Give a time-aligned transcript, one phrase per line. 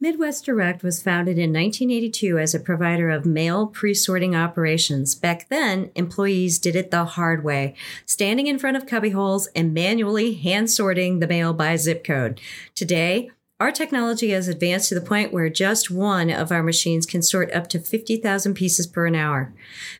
[0.00, 5.16] Midwest Direct was founded in 1982 as a provider of mail pre sorting operations.
[5.16, 7.74] Back then, employees did it the hard way,
[8.06, 12.40] standing in front of cubbyholes and manually hand sorting the mail by zip code.
[12.76, 17.22] Today, our technology has advanced to the point where just one of our machines can
[17.22, 19.52] sort up to 50,000 pieces per an hour.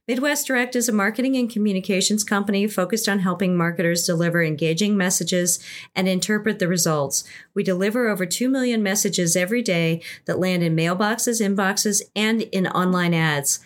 [0.06, 5.59] Midwest Direct is a marketing and communications company focused on helping marketers deliver engaging messages
[5.96, 7.24] and interpret the results.
[7.52, 12.69] We deliver over 2 million messages every day that land in mailboxes, inboxes, and in
[12.69, 13.59] online ads.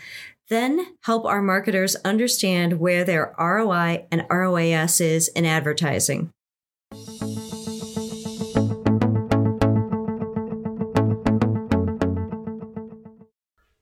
[0.49, 6.31] Then help our marketers understand where their ROI and ROAS is in advertising.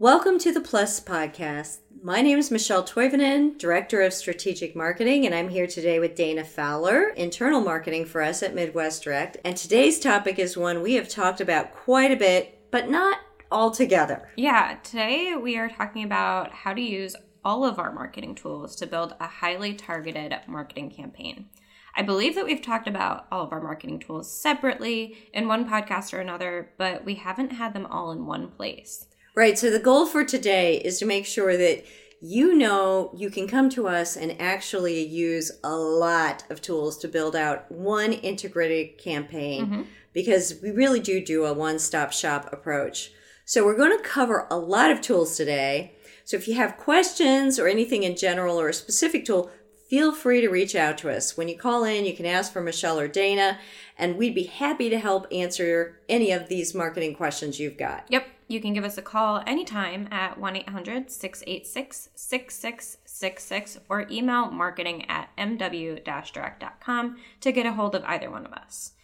[0.00, 1.80] Welcome to the Plus Podcast.
[2.02, 6.42] My name is Michelle Toivonen, Director of Strategic Marketing, and I'm here today with Dana
[6.42, 9.36] Fowler, Internal Marketing for us at Midwest Direct.
[9.44, 13.18] And today's topic is one we have talked about quite a bit, but not
[13.50, 14.30] all together.
[14.36, 18.86] Yeah, today we are talking about how to use all of our marketing tools to
[18.86, 21.50] build a highly targeted marketing campaign.
[21.94, 26.14] I believe that we've talked about all of our marketing tools separately in one podcast
[26.14, 29.06] or another, but we haven't had them all in one place.
[29.34, 29.58] Right.
[29.58, 31.84] So the goal for today is to make sure that
[32.20, 37.08] you know you can come to us and actually use a lot of tools to
[37.08, 39.82] build out one integrated campaign mm-hmm.
[40.12, 43.12] because we really do do a one stop shop approach.
[43.46, 45.94] So we're going to cover a lot of tools today.
[46.24, 49.50] So if you have questions or anything in general or a specific tool,
[49.88, 51.36] feel free to reach out to us.
[51.36, 53.58] When you call in, you can ask for Michelle or Dana,
[53.98, 58.04] and we'd be happy to help answer any of these marketing questions you've got.
[58.08, 58.28] Yep.
[58.50, 65.08] You can give us a call anytime at 1 800 686 6666 or email marketing
[65.08, 68.94] at mw direct.com to get a hold of either one of us.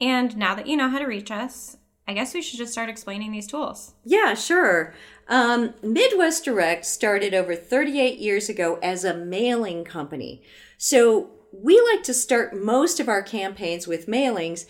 [0.00, 1.76] And now that you know how to reach us,
[2.08, 3.92] I guess we should just start explaining these tools.
[4.04, 4.94] Yeah, sure.
[5.28, 10.42] Um, Midwest Direct started over 38 years ago as a mailing company.
[10.78, 14.64] So we like to start most of our campaigns with mailings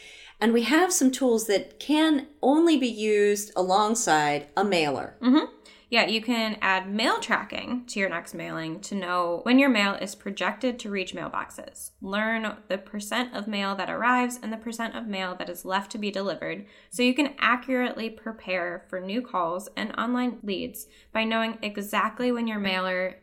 [0.44, 5.16] and we have some tools that can only be used alongside a mailer.
[5.22, 5.46] Mm-hmm.
[5.88, 9.94] Yeah, you can add mail tracking to your next mailing to know when your mail
[9.94, 11.92] is projected to reach mailboxes.
[12.02, 15.90] Learn the percent of mail that arrives and the percent of mail that is left
[15.92, 21.24] to be delivered so you can accurately prepare for new calls and online leads by
[21.24, 23.16] knowing exactly when your mailer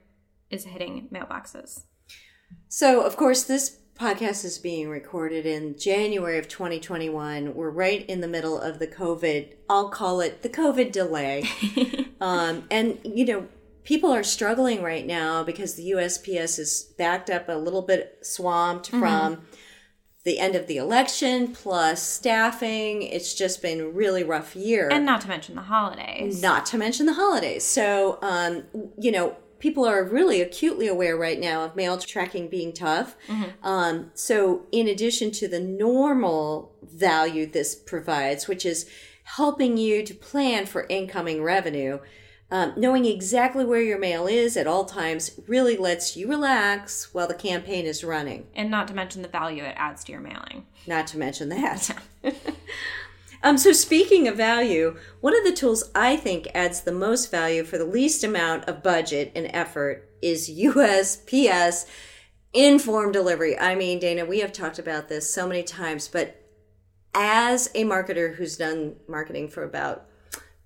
[0.50, 1.84] is hitting mailboxes.
[2.68, 7.54] So, of course, this podcast is being recorded in January of 2021.
[7.54, 11.44] We're right in the middle of the COVID, I'll call it the COVID delay.
[12.22, 13.48] um, and, you know,
[13.84, 18.88] people are struggling right now because the USPS is backed up a little bit swamped
[18.88, 19.00] mm-hmm.
[19.00, 19.42] from
[20.24, 23.02] the end of the election plus staffing.
[23.02, 24.90] It's just been a really rough year.
[24.92, 26.42] And not to mention the holidays.
[26.42, 27.64] Not to mention the holidays.
[27.64, 28.64] So, um,
[29.00, 33.16] you know, people are really acutely aware right now of mail tracking being tough.
[33.28, 33.66] Mm-hmm.
[33.66, 38.90] Um, so, in addition to the normal value this provides, which is
[39.24, 42.00] helping you to plan for incoming revenue,
[42.50, 47.28] um, knowing exactly where your mail is at all times really lets you relax while
[47.28, 48.48] the campaign is running.
[48.54, 50.66] And not to mention the value it adds to your mailing.
[50.86, 51.98] Not to mention that.
[53.44, 57.64] Um, so speaking of value, one of the tools I think adds the most value
[57.64, 61.88] for the least amount of budget and effort is USPS
[62.54, 63.58] informed delivery.
[63.58, 66.38] I mean, Dana, we have talked about this so many times, but
[67.14, 70.06] as a marketer who's done marketing for about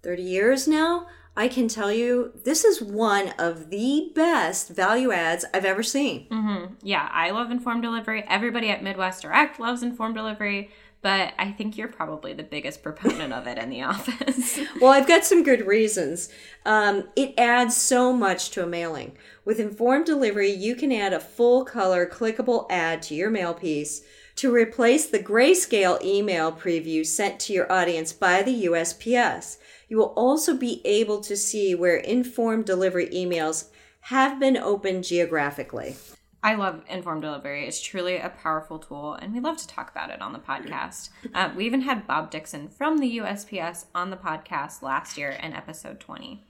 [0.04, 5.44] 30 years now, I can tell you this is one of the best value adds
[5.54, 6.28] I've ever seen.
[6.30, 6.76] Mm-hmm.
[6.82, 8.24] Yeah, I love informed delivery.
[8.28, 10.72] Everybody at Midwest Direct loves informed delivery
[11.06, 14.60] but I think you're probably the biggest proponent of it in the office.
[14.82, 16.30] well, I've got some good reasons.
[16.66, 19.16] Um, it adds so much to a mailing.
[19.46, 24.02] With informed delivery, you can add a full color clickable ad to your mail piece
[24.38, 29.58] to replace the grayscale email preview sent to your audience by the USPS.
[29.88, 33.66] You will also be able to see where informed delivery emails
[34.00, 35.98] have been opened geographically.
[36.46, 37.66] I love informed delivery.
[37.66, 41.10] It's truly a powerful tool, and we love to talk about it on the podcast.
[41.34, 45.54] Uh, we even had Bob Dixon from the USPS on the podcast last year in
[45.54, 46.46] episode 20.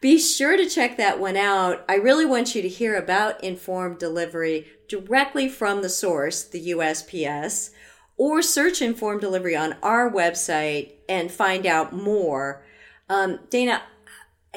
[0.00, 1.84] Be sure to check that one out.
[1.90, 7.68] I really want you to hear about informed delivery directly from the source, the USPS,
[8.16, 12.64] or search informed delivery on our website and find out more.
[13.10, 13.82] Um, Dana,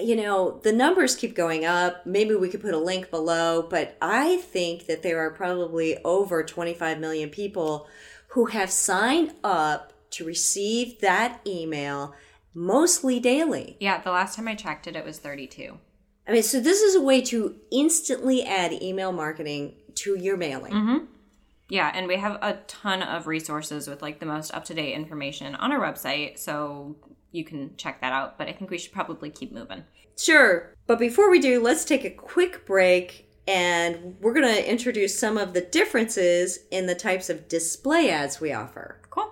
[0.01, 2.05] you know, the numbers keep going up.
[2.05, 6.43] Maybe we could put a link below, but I think that there are probably over
[6.43, 7.87] 25 million people
[8.29, 12.13] who have signed up to receive that email
[12.53, 13.77] mostly daily.
[13.79, 15.77] Yeah, the last time I checked it, it was 32.
[16.27, 20.73] I mean, so this is a way to instantly add email marketing to your mailing.
[20.73, 21.05] Mm-hmm.
[21.69, 24.93] Yeah, and we have a ton of resources with like the most up to date
[24.93, 26.95] information on our website, so
[27.37, 28.37] you can check that out.
[28.37, 29.83] But I think we should probably keep moving.
[30.17, 30.73] Sure.
[30.87, 35.37] But before we do, let's take a quick break and we're going to introduce some
[35.37, 38.99] of the differences in the types of display ads we offer.
[39.09, 39.31] Cool.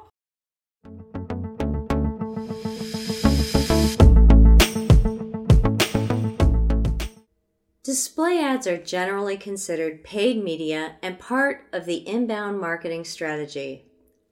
[7.83, 13.84] Display ads are generally considered paid media and part of the inbound marketing strategy.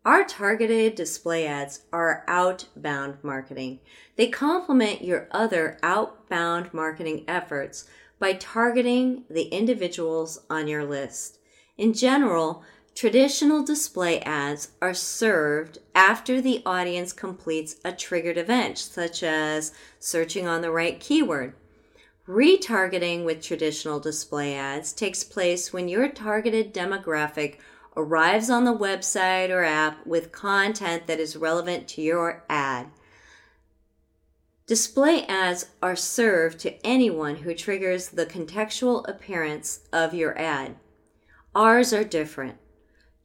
[0.06, 3.80] Our targeted display ads are outbound marketing.
[4.18, 7.88] They complement your other outbound marketing efforts
[8.20, 11.40] by targeting the individuals on your list.
[11.78, 12.64] In general,
[12.94, 20.46] traditional display ads are served after the audience completes a triggered event, such as searching
[20.46, 21.54] on the right keyword.
[22.28, 27.58] Retargeting with traditional display ads takes place when your targeted demographic
[27.96, 32.88] arrives on the website or app with content that is relevant to your ad.
[34.66, 40.76] Display ads are served to anyone who triggers the contextual appearance of your ad.
[41.54, 42.58] Ours are different.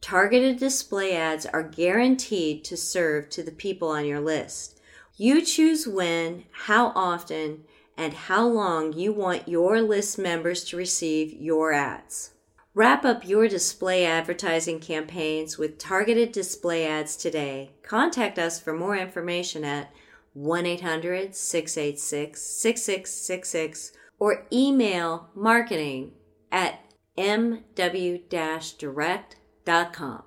[0.01, 4.79] Targeted display ads are guaranteed to serve to the people on your list.
[5.17, 7.63] You choose when, how often,
[7.97, 12.31] and how long you want your list members to receive your ads.
[12.79, 17.71] Wrap up your display advertising campaigns with targeted display ads today.
[17.83, 19.91] Contact us for more information at
[20.31, 26.13] 1 800 686 6666 or email marketing
[26.53, 26.79] at
[27.17, 28.29] mw
[28.77, 30.23] direct.com.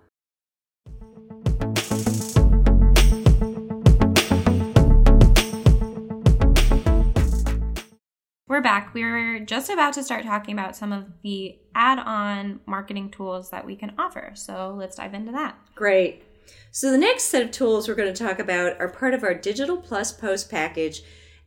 [8.52, 8.93] We're back.
[8.93, 13.64] We're just about to start talking about some of the add on marketing tools that
[13.64, 14.32] we can offer.
[14.34, 15.56] So let's dive into that.
[15.75, 16.22] Great.
[16.70, 19.32] So, the next set of tools we're going to talk about are part of our
[19.32, 21.00] Digital Plus Post package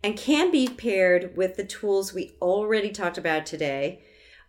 [0.03, 4.01] and can be paired with the tools we already talked about today.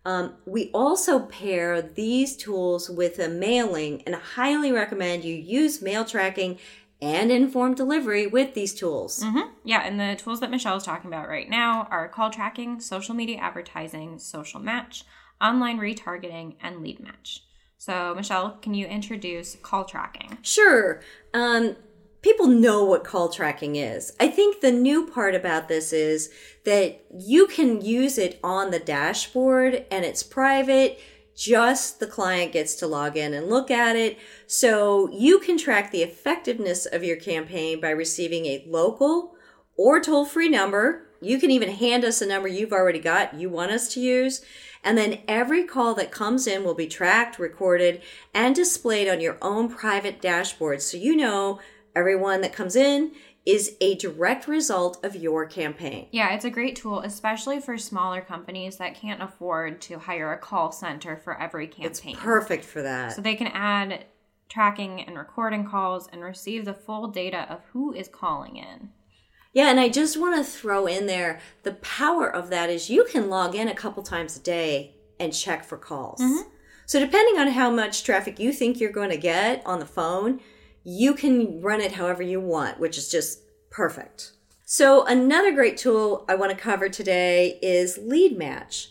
[0.06, 6.06] Um, we also pair these tools with a mailing and highly recommend you use mail
[6.06, 6.58] tracking
[7.00, 9.22] and informed delivery with these tools.
[9.22, 9.50] Mm-hmm.
[9.64, 13.14] Yeah, and the tools that Michelle is talking about right now are call tracking, social
[13.14, 15.04] media advertising, social match,
[15.40, 17.42] online retargeting, and lead match.
[17.78, 20.38] So, Michelle, can you introduce call tracking?
[20.42, 21.02] Sure.
[21.34, 21.76] Um,
[22.22, 24.12] people know what call tracking is.
[24.18, 26.30] I think the new part about this is
[26.64, 30.98] that you can use it on the dashboard and it's private
[31.36, 34.18] just the client gets to log in and look at it.
[34.46, 39.36] So you can track the effectiveness of your campaign by receiving a local
[39.76, 41.08] or toll free number.
[41.20, 44.42] You can even hand us a number you've already got, you want us to use.
[44.82, 48.00] And then every call that comes in will be tracked, recorded,
[48.32, 50.80] and displayed on your own private dashboard.
[50.80, 51.60] So you know
[51.94, 53.12] everyone that comes in
[53.46, 56.08] is a direct result of your campaign.
[56.10, 60.38] Yeah, it's a great tool, especially for smaller companies that can't afford to hire a
[60.38, 62.14] call center for every campaign.
[62.14, 63.12] It's perfect for that.
[63.12, 64.04] So they can add
[64.48, 68.90] tracking and recording calls and receive the full data of who is calling in.
[69.52, 73.06] Yeah, and I just want to throw in there the power of that is you
[73.10, 76.20] can log in a couple times a day and check for calls.
[76.20, 76.48] Mm-hmm.
[76.84, 80.40] So depending on how much traffic you think you're going to get on the phone,
[80.84, 83.40] you can run it however you want, which is just
[83.76, 84.32] perfect.
[84.64, 88.88] So, another great tool I want to cover today is Lead Match.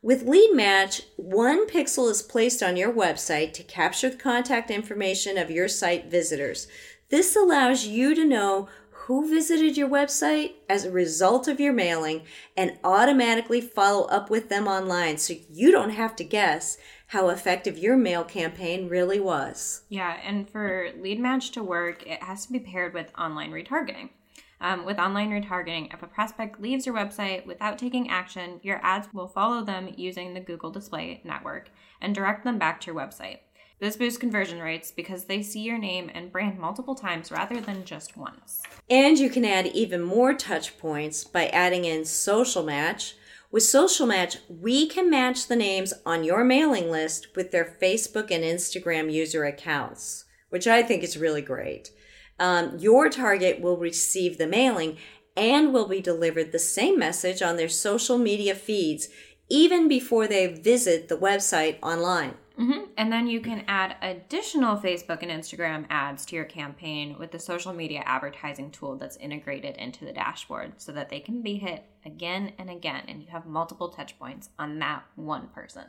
[0.00, 5.36] With Lead Match, one pixel is placed on your website to capture the contact information
[5.36, 6.68] of your site visitors.
[7.10, 12.22] This allows you to know who visited your website as a result of your mailing
[12.56, 16.78] and automatically follow up with them online so you don't have to guess
[17.08, 19.82] how effective your mail campaign really was.
[19.88, 24.10] Yeah, and for lead match to work, it has to be paired with online retargeting.
[24.60, 29.08] Um, with online retargeting, if a prospect leaves your website without taking action, your ads
[29.14, 33.38] will follow them using the Google Display Network and direct them back to your website.
[33.80, 37.84] This boosts conversion rates because they see your name and brand multiple times rather than
[37.84, 38.62] just once.
[38.90, 43.14] And you can add even more touch points by adding in Social Match.
[43.52, 48.32] With Social Match, we can match the names on your mailing list with their Facebook
[48.32, 51.92] and Instagram user accounts, which I think is really great.
[52.38, 54.96] Um, your target will receive the mailing
[55.36, 59.08] and will be delivered the same message on their social media feeds
[59.48, 62.34] even before they visit the website online.
[62.58, 62.90] Mm-hmm.
[62.96, 67.38] And then you can add additional Facebook and Instagram ads to your campaign with the
[67.38, 71.84] social media advertising tool that's integrated into the dashboard so that they can be hit
[72.04, 75.84] again and again and you have multiple touch points on that one person.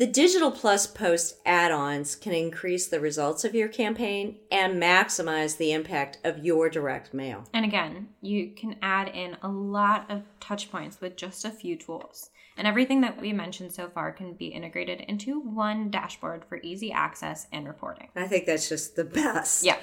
[0.00, 5.58] The Digital Plus Post add ons can increase the results of your campaign and maximize
[5.58, 7.44] the impact of your direct mail.
[7.52, 11.76] And again, you can add in a lot of touch points with just a few
[11.76, 12.30] tools.
[12.56, 16.90] And everything that we mentioned so far can be integrated into one dashboard for easy
[16.90, 18.08] access and reporting.
[18.16, 19.64] I think that's just the best.
[19.64, 19.76] Yeah.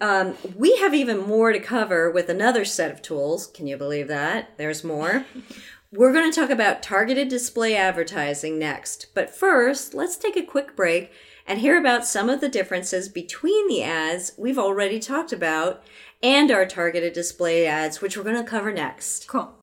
[0.00, 3.48] Um, we have even more to cover with another set of tools.
[3.48, 4.56] Can you believe that?
[4.58, 5.24] There's more.
[5.92, 9.06] We're going to talk about targeted display advertising next.
[9.14, 11.12] But first, let's take a quick break
[11.46, 15.84] and hear about some of the differences between the ads we've already talked about
[16.24, 19.28] and our targeted display ads, which we're going to cover next.
[19.28, 19.54] Cool.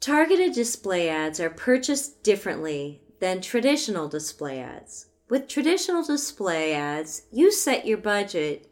[0.00, 5.08] Targeted display ads are purchased differently than traditional display ads.
[5.32, 8.70] With traditional display ads, you set your budget,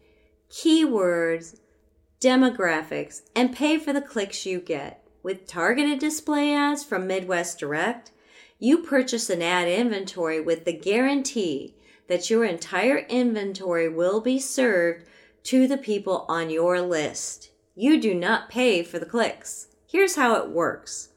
[0.50, 1.58] keywords,
[2.20, 5.02] demographics, and pay for the clicks you get.
[5.22, 8.10] With targeted display ads from Midwest Direct,
[8.58, 11.76] you purchase an ad inventory with the guarantee
[12.08, 15.06] that your entire inventory will be served
[15.44, 17.52] to the people on your list.
[17.74, 19.68] You do not pay for the clicks.
[19.86, 21.08] Here's how it works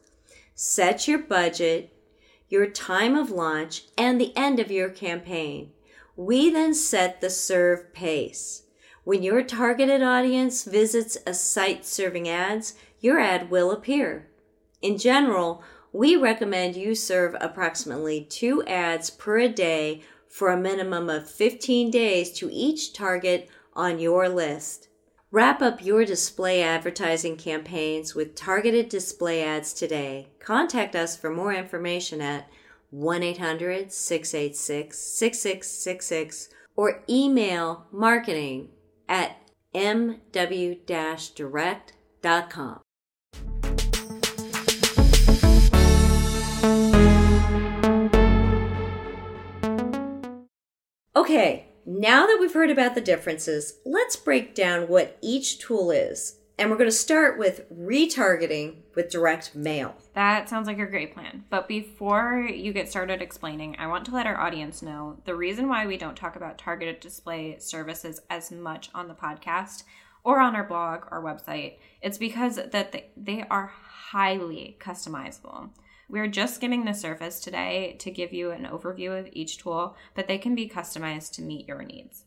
[0.54, 1.93] set your budget,
[2.54, 5.72] your time of launch, and the end of your campaign.
[6.14, 8.62] We then set the serve pace.
[9.02, 14.28] When your targeted audience visits a site serving ads, your ad will appear.
[14.80, 21.28] In general, we recommend you serve approximately two ads per day for a minimum of
[21.28, 24.86] 15 days to each target on your list.
[25.34, 30.28] Wrap up your display advertising campaigns with targeted display ads today.
[30.38, 32.48] Contact us for more information at
[32.90, 38.68] 1 800 686 6666 or email marketing
[39.08, 39.36] at
[39.74, 42.80] mw direct.com.
[51.16, 56.38] Okay, now that we've heard about the differences, let's break down what each tool is.
[56.56, 59.96] And we're going to start with retargeting with direct mail.
[60.14, 61.44] That sounds like a great plan.
[61.50, 65.68] But before you get started explaining, I want to let our audience know the reason
[65.68, 69.82] why we don't talk about targeted display services as much on the podcast
[70.22, 71.78] or on our blog or website.
[72.00, 73.72] It's because that they are
[74.10, 75.70] highly customizable.
[76.14, 80.28] We're just skimming the surface today to give you an overview of each tool, but
[80.28, 82.22] they can be customized to meet your needs.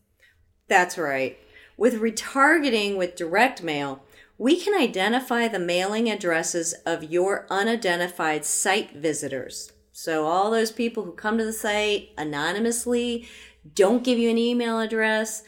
[0.67, 1.39] That's right.
[1.77, 4.03] With retargeting with direct mail,
[4.37, 9.71] we can identify the mailing addresses of your unidentified site visitors.
[9.93, 13.25] So, all those people who come to the site anonymously,
[13.73, 15.43] don't give you an email address,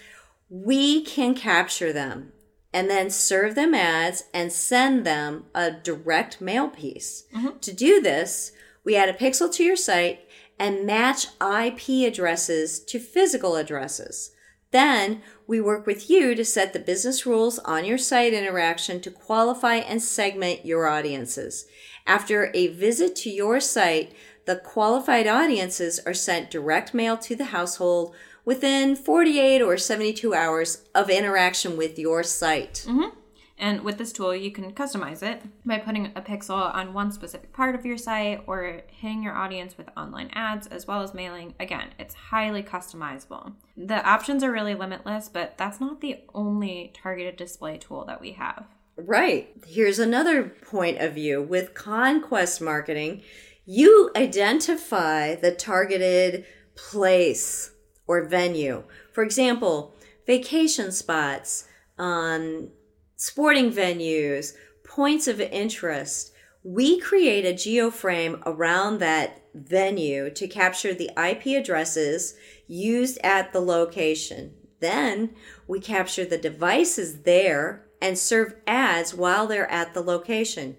[0.50, 2.31] we can capture them
[2.73, 7.25] and then serve them ads and send them a direct mail piece.
[7.35, 7.59] Mm-hmm.
[7.59, 8.51] To do this,
[8.83, 10.21] we add a pixel to your site
[10.59, 14.31] and match IP addresses to physical addresses.
[14.71, 19.09] Then we work with you to set the business rules on your site interaction to
[19.09, 21.65] qualify and segment your audiences.
[22.05, 24.13] After a visit to your site,
[24.45, 28.15] the qualified audiences are sent direct mail to the household
[28.50, 32.84] within 48 or 72 hours of interaction with your site.
[32.88, 33.15] Mm-hmm.
[33.60, 37.53] And with this tool, you can customize it by putting a pixel on one specific
[37.53, 41.53] part of your site or hitting your audience with online ads as well as mailing.
[41.60, 43.53] Again, it's highly customizable.
[43.77, 48.32] The options are really limitless, but that's not the only targeted display tool that we
[48.32, 48.65] have.
[48.98, 49.53] Right.
[49.68, 53.22] Here's another point of view with conquest marketing,
[53.68, 57.74] you identify the targeted place
[58.10, 58.84] or venue.
[59.13, 59.94] For example,
[60.25, 61.66] vacation spots,
[62.00, 62.70] um,
[63.16, 66.34] sporting venues, points of interest.
[66.63, 72.34] We create a geoframe around that venue to capture the IP addresses
[72.66, 74.56] used at the location.
[74.80, 75.36] Then
[75.68, 80.78] we capture the devices there and serve ads while they're at the location.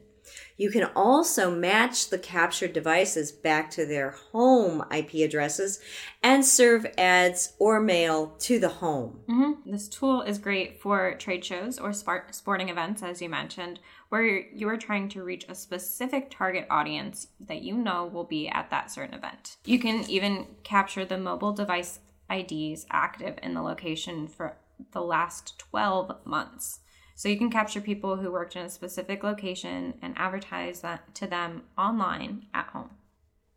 [0.60, 5.80] You can also match the captured devices back to their home IP addresses
[6.22, 9.20] and serve ads or mail to the home.
[9.26, 9.70] Mm-hmm.
[9.70, 14.68] This tool is great for trade shows or sporting events, as you mentioned, where you
[14.68, 18.90] are trying to reach a specific target audience that you know will be at that
[18.90, 19.56] certain event.
[19.64, 22.00] You can even capture the mobile device
[22.30, 24.58] IDs active in the location for
[24.92, 26.80] the last 12 months.
[27.20, 31.26] So you can capture people who worked in a specific location and advertise that to
[31.26, 32.92] them online at home.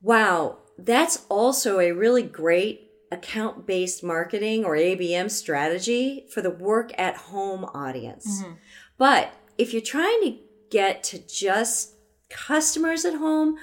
[0.01, 6.91] Wow, that's also a really great account based marketing or ABM strategy for the work
[6.97, 8.41] at home audience.
[8.41, 8.55] Mm-hmm.
[8.97, 10.37] But if you're trying to
[10.69, 11.93] get to just
[12.29, 13.55] customers at home,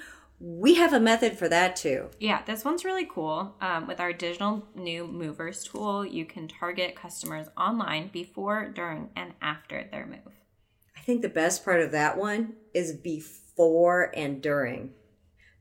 [0.43, 2.09] we have a method for that too.
[2.19, 3.55] Yeah, this one's really cool.
[3.61, 9.33] Um, with our digital new movers tool, you can target customers online before, during, and
[9.39, 10.33] after their move.
[10.97, 14.93] I think the best part of that one is before and during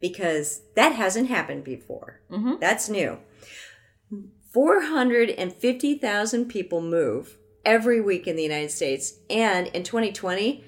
[0.01, 2.23] because that hasn't happened before.
[2.31, 2.55] Mm-hmm.
[2.59, 3.19] That's new.
[4.53, 9.15] 450,000 people move every week in the United States.
[9.29, 10.65] And in 2020,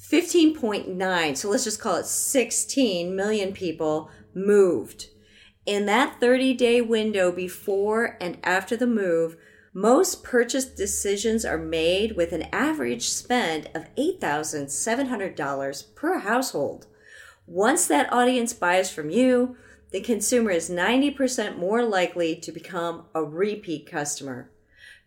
[0.00, 5.08] 15.9, so let's just call it 16 million people moved.
[5.66, 9.36] In that 30 day window before and after the move,
[9.74, 16.86] most purchase decisions are made with an average spend of $8,700 per household.
[17.46, 19.56] Once that audience buys from you,
[19.90, 24.50] the consumer is 90% more likely to become a repeat customer.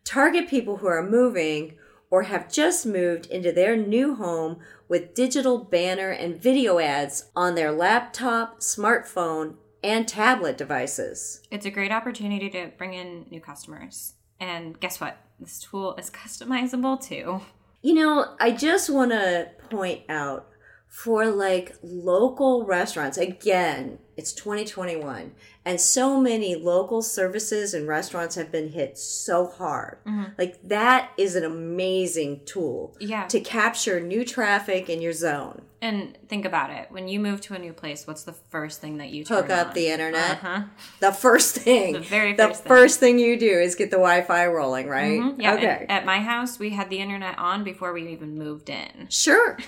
[0.04, 1.78] Target people who are moving
[2.12, 7.56] or have just moved into their new home with digital banner and video ads on
[7.56, 11.42] their laptop, smartphone, and tablet devices.
[11.50, 14.14] It's a great opportunity to bring in new customers.
[14.40, 15.18] And guess what?
[15.40, 17.42] This tool is customizable too.
[17.82, 20.51] You know, I just want to point out
[20.92, 23.18] for like local restaurants.
[23.18, 25.32] Again, it's 2021
[25.64, 30.00] and so many local services and restaurants have been hit so hard.
[30.06, 30.34] Mm-hmm.
[30.38, 33.26] Like that is an amazing tool yeah.
[33.28, 35.62] to capture new traffic in your zone.
[35.82, 36.92] And think about it.
[36.92, 39.70] When you move to a new place, what's the first thing that you hook up
[39.70, 39.74] on?
[39.74, 40.44] the internet?
[40.44, 40.64] Uh-huh.
[41.00, 41.94] The first thing.
[42.02, 42.68] The very first The thing.
[42.68, 45.22] first thing you do is get the Wi-Fi rolling, right?
[45.22, 45.42] Mm-hmm.
[45.42, 45.54] Yeah.
[45.54, 45.86] Okay.
[45.88, 49.08] At my house, we had the internet on before we even moved in.
[49.10, 49.58] Sure.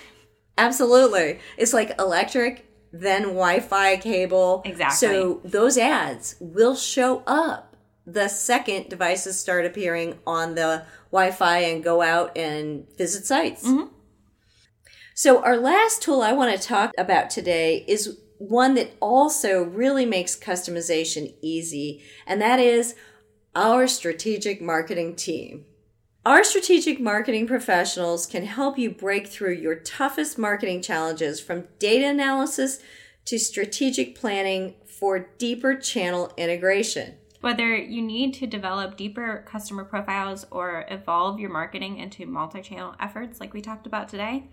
[0.58, 1.40] Absolutely.
[1.58, 4.62] It's like electric, then Wi Fi cable.
[4.66, 5.08] Exactly.
[5.08, 11.60] So those ads will show up the second devices start appearing on the Wi Fi
[11.60, 13.66] and go out and visit sites.
[13.66, 13.88] Mm-hmm.
[15.16, 20.06] So, our last tool I want to talk about today is one that also really
[20.06, 22.96] makes customization easy, and that is
[23.56, 25.66] our strategic marketing team.
[26.26, 32.08] Our strategic marketing professionals can help you break through your toughest marketing challenges from data
[32.08, 32.80] analysis
[33.26, 37.16] to strategic planning for deeper channel integration.
[37.42, 42.96] Whether you need to develop deeper customer profiles or evolve your marketing into multi channel
[43.02, 44.46] efforts, like we talked about today,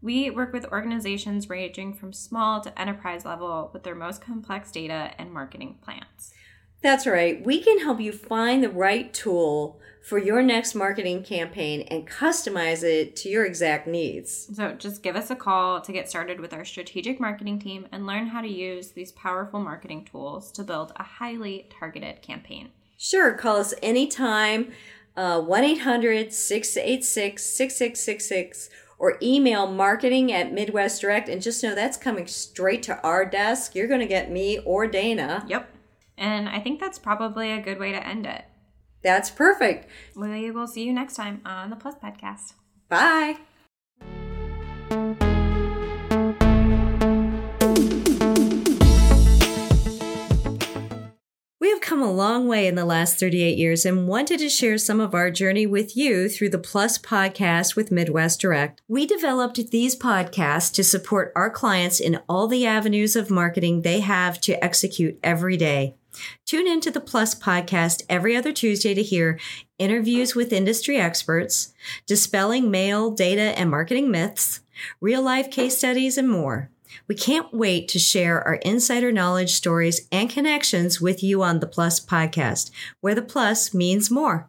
[0.00, 5.10] we work with organizations ranging from small to enterprise level with their most complex data
[5.18, 6.32] and marketing plans.
[6.80, 7.44] That's right.
[7.44, 12.82] We can help you find the right tool for your next marketing campaign and customize
[12.82, 14.48] it to your exact needs.
[14.56, 18.06] So just give us a call to get started with our strategic marketing team and
[18.06, 22.70] learn how to use these powerful marketing tools to build a highly targeted campaign.
[22.96, 24.72] Sure, call us anytime,
[25.14, 31.28] uh, 1 800 686 6666, or email marketing at Midwest Direct.
[31.28, 33.74] And just know that's coming straight to our desk.
[33.74, 35.44] You're going to get me or Dana.
[35.46, 35.68] Yep.
[36.16, 38.46] And I think that's probably a good way to end it.
[39.08, 39.88] That's perfect.
[40.14, 42.52] We will see you next time on the Plus Podcast.
[42.90, 43.38] Bye.
[51.58, 54.76] We have come a long way in the last 38 years and wanted to share
[54.76, 58.82] some of our journey with you through the Plus podcast with Midwest Direct.
[58.88, 64.00] We developed these podcasts to support our clients in all the avenues of marketing they
[64.00, 65.94] have to execute every day.
[66.46, 69.38] Tune into the Plus podcast every other Tuesday to hear
[69.78, 71.72] interviews with industry experts,
[72.06, 74.60] dispelling mail, data, and marketing myths,
[75.00, 76.70] real life case studies, and more.
[77.06, 81.66] We can't wait to share our insider knowledge, stories, and connections with you on the
[81.66, 84.48] Plus podcast, where the plus means more.